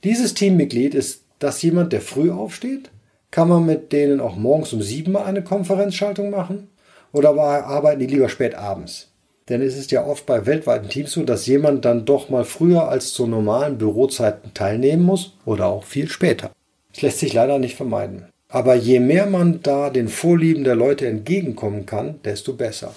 Dieses 0.03 0.33
Teammitglied 0.33 0.95
ist 0.95 1.21
das 1.39 1.61
jemand, 1.61 1.93
der 1.93 2.01
früh 2.01 2.31
aufsteht? 2.31 2.91
Kann 3.31 3.47
man 3.47 3.65
mit 3.65 3.91
denen 3.91 4.19
auch 4.19 4.35
morgens 4.35 4.73
um 4.73 4.81
sieben 4.81 5.13
mal 5.13 5.23
eine 5.23 5.43
Konferenzschaltung 5.43 6.29
machen? 6.29 6.69
Oder 7.11 7.29
arbeiten 7.31 7.99
die 7.99 8.07
lieber 8.07 8.29
spät 8.29 8.55
abends? 8.55 9.07
Denn 9.49 9.61
es 9.61 9.75
ist 9.75 9.91
ja 9.91 10.05
oft 10.05 10.25
bei 10.27 10.45
weltweiten 10.45 10.89
Teams 10.89 11.11
so, 11.11 11.23
dass 11.23 11.47
jemand 11.47 11.83
dann 11.83 12.05
doch 12.05 12.29
mal 12.29 12.45
früher 12.45 12.87
als 12.87 13.13
zu 13.13 13.25
normalen 13.25 13.79
Bürozeiten 13.79 14.53
teilnehmen 14.53 15.03
muss 15.03 15.33
oder 15.45 15.65
auch 15.65 15.83
viel 15.83 16.07
später. 16.07 16.51
Das 16.93 17.01
lässt 17.01 17.19
sich 17.19 17.33
leider 17.33 17.57
nicht 17.57 17.75
vermeiden. 17.75 18.25
Aber 18.47 18.75
je 18.75 18.99
mehr 18.99 19.25
man 19.25 19.61
da 19.61 19.89
den 19.89 20.07
Vorlieben 20.07 20.63
der 20.63 20.75
Leute 20.75 21.07
entgegenkommen 21.07 21.85
kann, 21.85 22.19
desto 22.23 22.53
besser. 22.53 22.93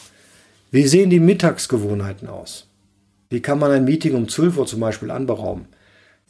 Wie 0.71 0.87
sehen 0.87 1.11
die 1.11 1.21
Mittagsgewohnheiten 1.21 2.29
aus? 2.29 2.69
Wie 3.29 3.41
kann 3.41 3.59
man 3.59 3.71
ein 3.71 3.85
Meeting 3.85 4.15
um 4.15 4.29
12 4.29 4.59
Uhr 4.59 4.67
zum 4.67 4.81
Beispiel 4.81 5.11
anberaumen? 5.11 5.67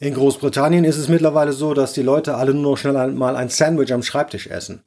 In 0.03 0.15
Großbritannien 0.15 0.83
ist 0.83 0.97
es 0.97 1.07
mittlerweile 1.07 1.53
so, 1.53 1.73
dass 1.73 1.93
die 1.93 2.01
Leute 2.01 2.35
alle 2.35 2.53
nur 2.53 2.71
noch 2.71 2.77
schnell 2.77 3.13
mal 3.13 3.37
ein 3.37 3.47
Sandwich 3.47 3.93
am 3.93 4.03
Schreibtisch 4.03 4.47
essen. 4.47 4.81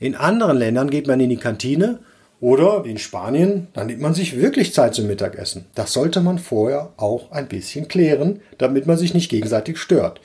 In 0.00 0.16
anderen 0.16 0.58
Ländern 0.58 0.90
geht 0.90 1.06
man 1.06 1.20
in 1.20 1.30
die 1.30 1.36
Kantine 1.36 2.00
oder 2.40 2.84
wie 2.84 2.90
in 2.90 2.98
Spanien, 2.98 3.68
dann 3.74 3.86
nimmt 3.86 4.00
man 4.00 4.12
sich 4.12 4.36
wirklich 4.36 4.74
Zeit 4.74 4.96
zum 4.96 5.06
Mittagessen. 5.06 5.66
Das 5.76 5.92
sollte 5.92 6.20
man 6.20 6.40
vorher 6.40 6.92
auch 6.96 7.30
ein 7.30 7.46
bisschen 7.46 7.86
klären, 7.86 8.40
damit 8.58 8.88
man 8.88 8.98
sich 8.98 9.14
nicht 9.14 9.30
gegenseitig 9.30 9.78
stört. 9.78 10.20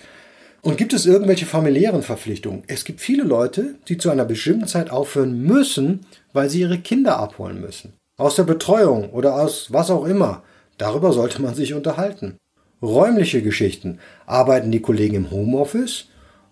Und 0.63 0.75
gibt 0.75 0.93
es 0.93 1.05
irgendwelche 1.05 1.45
familiären 1.45 2.01
Verpflichtungen? 2.01 2.63
Es 2.65 2.83
gibt 2.83 2.99
viele 2.99 3.23
Leute, 3.23 3.75
die 3.89 3.99
zu 3.99 4.09
einer 4.09 4.25
bestimmten 4.25 4.65
Zeit 4.65 4.89
aufhören 4.89 5.39
müssen, 5.43 6.07
weil 6.33 6.49
sie 6.49 6.61
ihre 6.61 6.79
Kinder 6.79 7.19
abholen 7.19 7.61
müssen. 7.61 7.93
Aus 8.17 8.37
der 8.37 8.45
Betreuung 8.45 9.11
oder 9.11 9.35
aus 9.35 9.71
was 9.71 9.91
auch 9.91 10.05
immer. 10.05 10.41
Darüber 10.79 11.13
sollte 11.13 11.43
man 11.43 11.53
sich 11.53 11.75
unterhalten. 11.75 12.37
Räumliche 12.81 13.41
Geschichten. 13.41 13.99
Arbeiten 14.25 14.71
die 14.71 14.81
Kollegen 14.81 15.15
im 15.15 15.31
Homeoffice 15.31 16.05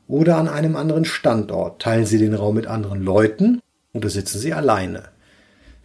oder 0.08 0.38
an 0.38 0.48
einem 0.48 0.76
anderen 0.76 1.06
Standort? 1.06 1.82
Teilen 1.82 2.06
sie 2.06 2.18
den 2.18 2.34
Raum 2.34 2.56
mit 2.56 2.68
anderen 2.68 3.04
Leuten 3.04 3.62
oder 3.94 4.10
sitzen 4.10 4.40
sie 4.40 4.54
alleine? 4.54 5.04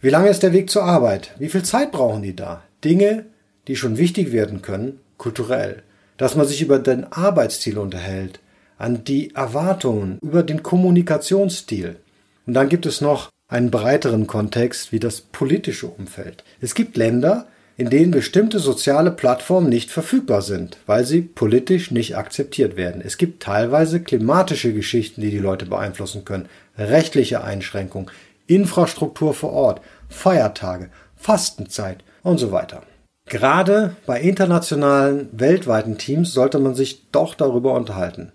Wie 0.01 0.09
lange 0.09 0.29
ist 0.29 0.43
der 0.43 0.53
Weg 0.53 0.69
zur 0.69 0.83
Arbeit? 0.83 1.33
Wie 1.39 1.49
viel 1.49 1.63
Zeit 1.63 1.91
brauchen 1.91 2.21
die 2.21 2.35
da? 2.35 2.63
Dinge, 2.83 3.25
die 3.67 3.75
schon 3.75 3.97
wichtig 3.97 4.31
werden 4.31 4.61
können, 4.61 4.99
kulturell 5.17 5.83
dass 6.17 6.35
man 6.35 6.47
sich 6.47 6.61
über 6.61 6.79
den 6.79 7.11
Arbeitsstil 7.11 7.77
unterhält, 7.77 8.39
an 8.77 9.03
die 9.03 9.33
Erwartungen, 9.35 10.19
über 10.21 10.43
den 10.43 10.63
Kommunikationsstil. 10.63 11.97
Und 12.45 12.53
dann 12.53 12.69
gibt 12.69 12.85
es 12.85 13.01
noch 13.01 13.29
einen 13.47 13.71
breiteren 13.71 14.27
Kontext 14.27 14.91
wie 14.91 14.99
das 14.99 15.21
politische 15.21 15.87
Umfeld. 15.87 16.43
Es 16.61 16.75
gibt 16.75 16.97
Länder, 16.97 17.47
in 17.77 17.89
denen 17.89 18.11
bestimmte 18.11 18.59
soziale 18.59 19.11
Plattformen 19.11 19.69
nicht 19.69 19.91
verfügbar 19.91 20.41
sind, 20.41 20.77
weil 20.85 21.05
sie 21.05 21.21
politisch 21.21 21.91
nicht 21.91 22.15
akzeptiert 22.15 22.77
werden. 22.77 23.01
Es 23.03 23.17
gibt 23.17 23.43
teilweise 23.43 24.01
klimatische 24.01 24.73
Geschichten, 24.73 25.21
die 25.21 25.31
die 25.31 25.39
Leute 25.39 25.65
beeinflussen 25.65 26.23
können, 26.23 26.47
rechtliche 26.77 27.43
Einschränkungen, 27.43 28.09
Infrastruktur 28.47 29.33
vor 29.33 29.51
Ort, 29.51 29.81
Feiertage, 30.07 30.89
Fastenzeit 31.15 32.03
und 32.23 32.37
so 32.37 32.51
weiter. 32.51 32.83
Gerade 33.27 33.95
bei 34.05 34.21
internationalen, 34.21 35.29
weltweiten 35.31 35.97
Teams 35.97 36.31
sollte 36.31 36.59
man 36.59 36.75
sich 36.75 37.09
doch 37.11 37.33
darüber 37.33 37.73
unterhalten. 37.73 38.31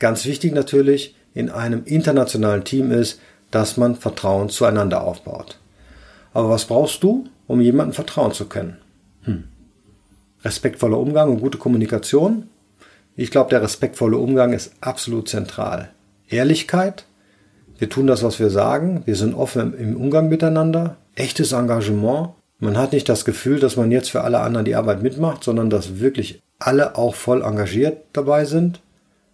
Ganz 0.00 0.24
wichtig 0.24 0.52
natürlich 0.52 1.14
in 1.34 1.50
einem 1.50 1.84
internationalen 1.84 2.64
Team 2.64 2.90
ist, 2.90 3.20
dass 3.50 3.76
man 3.76 3.94
Vertrauen 3.94 4.48
zueinander 4.48 5.04
aufbaut. 5.04 5.58
Aber 6.34 6.50
was 6.50 6.66
brauchst 6.66 7.02
du, 7.02 7.24
um 7.46 7.62
jemandem 7.62 7.94
vertrauen 7.94 8.32
zu 8.32 8.46
können? 8.46 8.76
Hm. 9.22 9.44
Respektvoller 10.44 10.98
Umgang 10.98 11.30
und 11.30 11.40
gute 11.40 11.56
Kommunikation? 11.56 12.48
Ich 13.16 13.30
glaube, 13.30 13.48
der 13.48 13.62
respektvolle 13.62 14.18
Umgang 14.18 14.52
ist 14.52 14.74
absolut 14.82 15.30
zentral. 15.30 15.88
Ehrlichkeit, 16.28 17.06
wir 17.78 17.88
tun 17.88 18.06
das, 18.06 18.22
was 18.22 18.38
wir 18.38 18.50
sagen, 18.50 19.02
wir 19.06 19.16
sind 19.16 19.34
offen 19.34 19.72
im 19.78 19.96
Umgang 19.96 20.28
miteinander, 20.28 20.96
echtes 21.14 21.52
Engagement 21.52 22.34
man 22.64 22.78
hat 22.78 22.92
nicht 22.92 23.08
das 23.08 23.24
Gefühl, 23.26 23.60
dass 23.60 23.76
man 23.76 23.90
jetzt 23.90 24.10
für 24.10 24.22
alle 24.22 24.40
anderen 24.40 24.64
die 24.64 24.74
Arbeit 24.74 25.02
mitmacht, 25.02 25.44
sondern 25.44 25.70
dass 25.70 26.00
wirklich 26.00 26.42
alle 26.58 26.96
auch 26.96 27.14
voll 27.14 27.42
engagiert 27.42 27.98
dabei 28.14 28.46
sind. 28.46 28.80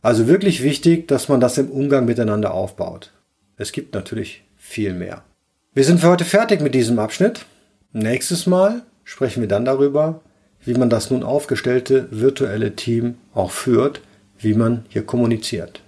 Also 0.03 0.27
wirklich 0.27 0.63
wichtig, 0.63 1.07
dass 1.07 1.29
man 1.29 1.39
das 1.41 1.57
im 1.57 1.71
Umgang 1.71 2.07
miteinander 2.07 2.55
aufbaut. 2.55 3.13
Es 3.57 3.71
gibt 3.73 3.95
natürlich 3.95 4.43
viel 4.57 4.95
mehr. 4.95 5.23
Wir 5.73 5.85
sind 5.85 6.01
für 6.01 6.09
heute 6.09 6.25
fertig 6.25 6.61
mit 6.61 6.75
diesem 6.75 6.99
Abschnitt. 6.99 7.47
Nächstes 7.93 8.49
Mal 8.49 8.83
sprechen 9.05 9.41
wir 9.41 9.49
dann 9.49 9.65
darüber, 9.65 10.21
wie 10.65 10.75
man 10.75 10.91
das 10.91 11.13
nun 11.13 11.23
aufgestellte 11.23 12.09
virtuelle 12.11 12.75
Team 12.75 13.15
auch 13.35 13.53
führt, 13.53 14.01
wie 14.37 14.55
man 14.55 14.85
hier 14.89 15.07
kommuniziert. 15.07 15.81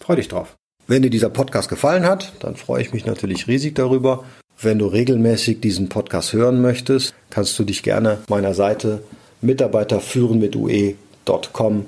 Freu 0.00 0.16
dich 0.16 0.28
drauf. 0.28 0.56
Wenn 0.86 1.02
dir 1.02 1.10
dieser 1.10 1.28
Podcast 1.28 1.68
gefallen 1.68 2.06
hat, 2.06 2.32
dann 2.40 2.56
freue 2.56 2.80
ich 2.80 2.94
mich 2.94 3.04
natürlich 3.04 3.46
riesig 3.46 3.74
darüber 3.74 4.24
Wenn 4.58 4.78
du 4.78 4.86
regelmäßig 4.86 5.60
diesen 5.60 5.90
Podcast 5.90 6.32
hören 6.32 6.62
möchtest, 6.62 7.12
kannst 7.28 7.58
du 7.58 7.64
dich 7.64 7.82
gerne 7.82 8.20
meiner 8.30 8.54
Seite 8.54 9.02
mitarbeiterführen 9.42 10.38
mit 10.38 10.56
ue.com 10.56 11.84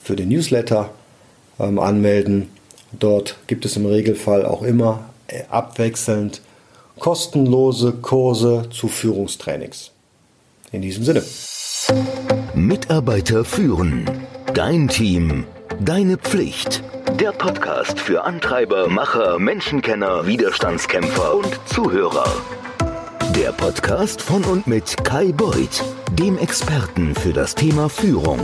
für 0.00 0.14
den 0.14 0.28
Newsletter 0.28 0.90
ähm, 1.58 1.80
anmelden. 1.80 2.48
Dort 2.92 3.38
gibt 3.48 3.64
es 3.64 3.76
im 3.76 3.86
Regelfall 3.86 4.46
auch 4.46 4.62
immer 4.62 5.10
äh, 5.26 5.42
abwechselnd 5.48 6.42
kostenlose 7.00 7.92
Kurse 7.94 8.68
zu 8.70 8.86
Führungstrainings. 8.86 9.90
In 10.70 10.82
diesem 10.82 11.02
Sinne. 11.02 11.24
Mitarbeiter 12.54 13.44
führen. 13.44 14.08
Dein 14.54 14.86
Team. 14.86 15.46
Deine 15.80 16.18
Pflicht. 16.18 16.84
Der 17.18 17.32
Podcast 17.32 17.98
für 17.98 18.22
Antreiber, 18.22 18.88
Macher, 18.88 19.38
Menschenkenner, 19.38 20.26
Widerstandskämpfer 20.26 21.34
und 21.34 21.58
Zuhörer. 21.66 22.30
Der 23.34 23.52
Podcast 23.52 24.20
von 24.22 24.44
und 24.44 24.66
mit 24.66 25.02
Kai 25.04 25.32
Beuth, 25.32 25.82
dem 26.12 26.38
Experten 26.38 27.14
für 27.14 27.32
das 27.32 27.54
Thema 27.54 27.88
Führung. 27.88 28.40